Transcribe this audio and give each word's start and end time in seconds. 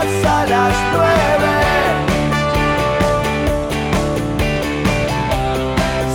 a 0.00 0.46
las 0.46 0.74
nueve. 0.94 1.54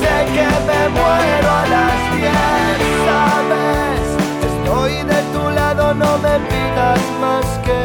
Sé 0.00 0.16
que 0.34 0.48
me 0.68 0.82
muero 0.96 1.48
a 1.60 1.64
las 1.74 1.98
diez, 2.16 2.78
sabes. 3.06 4.04
Estoy 4.50 4.94
de 5.12 5.20
tu 5.32 5.50
lado, 5.50 5.94
no 5.94 6.18
me 6.18 6.34
pidas 6.50 7.00
más 7.20 7.46
que 7.64 7.78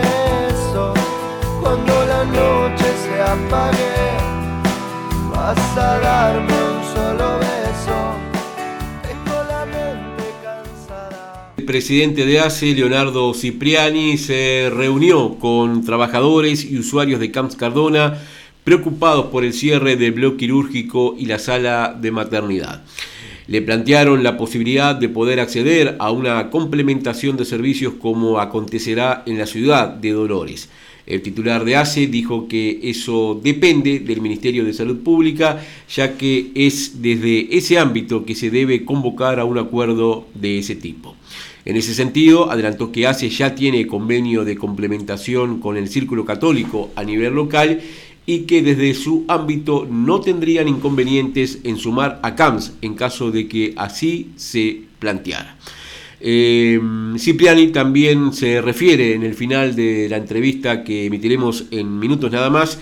eso. 0.49 0.93
Cuando 1.61 1.93
la 2.05 2.23
noche 2.25 2.87
se 3.03 3.21
apague, 3.21 3.86
presidente 11.67 12.25
de 12.25 12.39
ACE, 12.39 12.73
Leonardo 12.73 13.31
Cipriani, 13.35 14.17
se 14.17 14.71
reunió 14.73 15.35
con 15.35 15.85
trabajadores 15.85 16.65
y 16.65 16.79
usuarios 16.79 17.19
de 17.19 17.29
Camps 17.29 17.55
Cardona 17.55 18.17
preocupados 18.63 19.27
por 19.27 19.43
el 19.43 19.53
cierre 19.53 19.95
del 19.95 20.13
bloque 20.13 20.37
quirúrgico 20.37 21.15
y 21.19 21.25
la 21.25 21.37
sala 21.37 21.95
de 21.99 22.11
maternidad. 22.11 22.83
Le 23.47 23.61
plantearon 23.61 24.23
la 24.23 24.37
posibilidad 24.37 24.95
de 24.95 25.09
poder 25.09 25.39
acceder 25.39 25.95
a 25.99 26.09
una 26.09 26.49
complementación 26.49 27.37
de 27.37 27.45
servicios 27.45 27.93
como 28.01 28.39
acontecerá 28.39 29.23
en 29.25 29.37
la 29.37 29.45
ciudad 29.45 29.89
de 29.89 30.13
Dolores. 30.13 30.69
El 31.07 31.21
titular 31.21 31.63
de 31.63 31.77
ACE 31.77 32.07
dijo 32.07 32.49
que 32.49 32.81
eso 32.83 33.39
depende 33.41 33.99
del 33.99 34.19
Ministerio 34.19 34.65
de 34.65 34.73
Salud 34.73 34.97
Pública, 34.97 35.65
ya 35.89 36.17
que 36.17 36.51
es 36.53 37.01
desde 37.01 37.55
ese 37.57 37.79
ámbito 37.79 38.25
que 38.25 38.35
se 38.35 38.49
debe 38.49 38.83
convocar 38.83 39.39
a 39.39 39.45
un 39.45 39.57
acuerdo 39.57 40.27
de 40.33 40.59
ese 40.59 40.75
tipo. 40.75 41.15
En 41.63 41.77
ese 41.77 41.93
sentido, 41.93 42.51
adelantó 42.51 42.91
que 42.91 43.07
ACE 43.07 43.29
ya 43.29 43.55
tiene 43.55 43.87
convenio 43.87 44.43
de 44.43 44.57
complementación 44.57 45.61
con 45.61 45.77
el 45.77 45.87
Círculo 45.87 46.25
Católico 46.25 46.91
a 46.95 47.05
nivel 47.05 47.33
local 47.33 47.79
y 48.25 48.39
que 48.39 48.61
desde 48.61 48.93
su 48.93 49.23
ámbito 49.29 49.87
no 49.89 50.19
tendrían 50.19 50.67
inconvenientes 50.67 51.59
en 51.63 51.77
sumar 51.77 52.19
a 52.21 52.35
CAMS 52.35 52.73
en 52.81 52.95
caso 52.95 53.31
de 53.31 53.47
que 53.47 53.73
así 53.77 54.31
se 54.35 54.81
planteara. 54.99 55.57
Eh, 56.19 56.79
Cipriani 57.17 57.67
también 57.67 58.33
se 58.33 58.61
refiere 58.61 59.13
en 59.13 59.23
el 59.23 59.35
final 59.35 59.75
de 59.75 60.07
la 60.09 60.17
entrevista 60.17 60.83
que 60.83 61.05
emitiremos 61.05 61.65
en 61.71 61.99
minutos 61.99 62.31
nada 62.31 62.49
más 62.49 62.79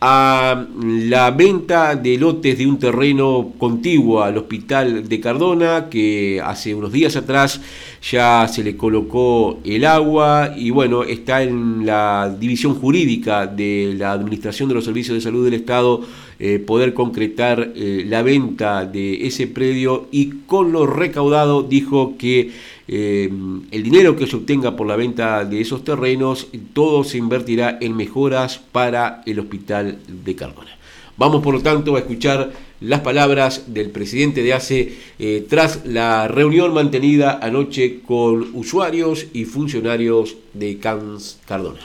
a 0.00 0.66
la 0.74 1.30
venta 1.30 1.96
de 1.96 2.18
lotes 2.18 2.58
de 2.58 2.66
un 2.66 2.78
terreno 2.78 3.52
contiguo 3.56 4.22
al 4.22 4.36
hospital 4.36 5.08
de 5.08 5.20
Cardona, 5.20 5.88
que 5.88 6.40
hace 6.44 6.74
unos 6.74 6.92
días 6.92 7.16
atrás 7.16 7.62
ya 8.02 8.46
se 8.46 8.62
le 8.62 8.76
colocó 8.76 9.58
el 9.64 9.86
agua 9.86 10.52
y 10.54 10.68
bueno, 10.68 11.02
está 11.02 11.42
en 11.42 11.86
la 11.86 12.34
división 12.38 12.74
jurídica 12.74 13.46
de 13.46 13.94
la 13.96 14.12
Administración 14.12 14.68
de 14.68 14.74
los 14.74 14.84
Servicios 14.84 15.14
de 15.14 15.22
Salud 15.22 15.44
del 15.44 15.54
Estado 15.54 16.02
eh, 16.38 16.58
poder 16.58 16.92
concretar 16.92 17.72
eh, 17.74 18.04
la 18.06 18.20
venta 18.22 18.84
de 18.84 19.26
ese 19.26 19.46
predio 19.46 20.08
y 20.12 20.42
con 20.46 20.72
lo 20.72 20.86
recaudado 20.86 21.62
dijo 21.62 22.18
que 22.18 22.50
eh, 22.88 23.30
el 23.70 23.82
dinero 23.82 24.16
que 24.16 24.26
se 24.26 24.36
obtenga 24.36 24.76
por 24.76 24.86
la 24.86 24.96
venta 24.96 25.44
de 25.44 25.60
esos 25.60 25.84
terrenos, 25.84 26.48
todo 26.72 27.04
se 27.04 27.18
invertirá 27.18 27.78
en 27.80 27.96
mejoras 27.96 28.58
para 28.58 29.22
el 29.26 29.40
hospital 29.40 29.98
de 30.06 30.36
Cardona. 30.36 30.70
Vamos 31.16 31.42
por 31.42 31.54
lo 31.54 31.62
tanto 31.62 31.96
a 31.96 32.00
escuchar 32.00 32.52
las 32.80 33.00
palabras 33.00 33.72
del 33.72 33.90
presidente 33.90 34.42
de 34.42 34.52
ACE 34.52 34.92
eh, 35.18 35.46
tras 35.48 35.86
la 35.86 36.28
reunión 36.28 36.74
mantenida 36.74 37.38
anoche 37.42 38.00
con 38.02 38.50
usuarios 38.52 39.26
y 39.32 39.46
funcionarios 39.46 40.36
de 40.52 40.78
CANS 40.78 41.40
Cardona. 41.46 41.80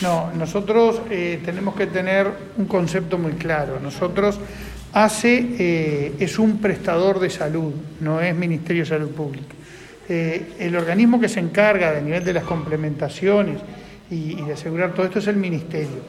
No, 0.00 0.32
nosotros 0.32 1.00
eh, 1.10 1.40
tenemos 1.44 1.74
que 1.74 1.86
tener 1.86 2.32
un 2.56 2.66
concepto 2.66 3.18
muy 3.18 3.32
claro. 3.32 3.78
Nosotros 3.80 4.38
ACE 4.92 5.46
eh, 5.58 6.12
es 6.18 6.38
un 6.38 6.58
prestador 6.58 7.18
de 7.18 7.30
salud, 7.30 7.72
no 8.00 8.20
es 8.20 8.34
Ministerio 8.34 8.82
de 8.82 8.88
Salud 8.88 9.10
Pública. 9.10 9.54
Eh, 10.08 10.52
el 10.58 10.76
organismo 10.76 11.20
que 11.20 11.28
se 11.28 11.40
encarga 11.40 11.92
de 11.92 12.02
nivel 12.02 12.24
de 12.24 12.34
las 12.34 12.44
complementaciones 12.44 13.60
y, 14.10 14.34
de 14.34 14.52
asegurar 14.52 14.92
todo 14.92 15.06
esto 15.06 15.20
es 15.20 15.26
el 15.28 15.36
Ministerio. 15.36 16.02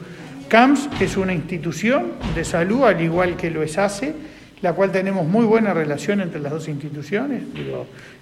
CAMS 0.48 0.90
es 1.00 1.16
una 1.16 1.32
institución 1.32 2.12
de 2.34 2.44
salud, 2.44 2.84
al 2.84 3.00
igual 3.00 3.36
que 3.36 3.50
lo 3.50 3.62
es 3.62 3.78
ACE, 3.78 4.12
la 4.60 4.74
cual 4.74 4.92
tenemos 4.92 5.26
muy 5.26 5.46
buena 5.46 5.72
relación 5.72 6.20
entre 6.20 6.40
las 6.40 6.52
dos 6.52 6.68
instituciones. 6.68 7.42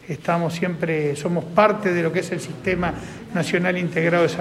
Estamos 0.09 0.55
siempre, 0.55 1.17
somos 1.17 1.45
parte 1.45 1.93
de 1.93 2.03
lo 2.03 2.13
que 2.13 2.21
es 2.21 2.31
el 2.33 2.41
Sistema 2.41 2.93
Nacional 3.35 3.79
Integrado 3.79 4.23
de 4.23 4.29
Salud. 4.29 4.41